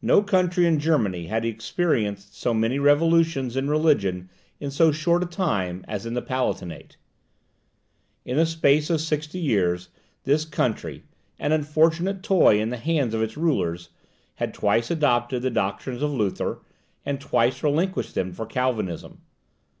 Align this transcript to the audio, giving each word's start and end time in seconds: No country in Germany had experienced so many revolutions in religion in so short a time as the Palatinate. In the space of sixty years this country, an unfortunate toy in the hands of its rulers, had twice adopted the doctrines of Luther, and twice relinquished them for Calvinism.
No 0.00 0.22
country 0.22 0.64
in 0.64 0.78
Germany 0.78 1.26
had 1.26 1.44
experienced 1.44 2.36
so 2.38 2.54
many 2.54 2.78
revolutions 2.78 3.56
in 3.56 3.68
religion 3.68 4.30
in 4.60 4.70
so 4.70 4.92
short 4.92 5.24
a 5.24 5.26
time 5.26 5.84
as 5.88 6.04
the 6.04 6.22
Palatinate. 6.22 6.96
In 8.24 8.36
the 8.36 8.46
space 8.46 8.90
of 8.90 9.00
sixty 9.00 9.40
years 9.40 9.88
this 10.22 10.44
country, 10.44 11.02
an 11.40 11.50
unfortunate 11.50 12.22
toy 12.22 12.60
in 12.60 12.68
the 12.68 12.76
hands 12.76 13.12
of 13.12 13.22
its 13.22 13.36
rulers, 13.36 13.88
had 14.36 14.54
twice 14.54 14.88
adopted 14.88 15.42
the 15.42 15.50
doctrines 15.50 16.00
of 16.00 16.12
Luther, 16.12 16.60
and 17.04 17.20
twice 17.20 17.60
relinquished 17.64 18.14
them 18.14 18.30
for 18.32 18.46
Calvinism. 18.46 19.20